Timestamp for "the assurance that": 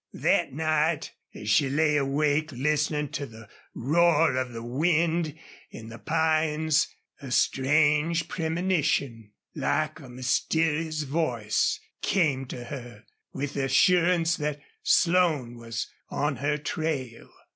13.53-14.59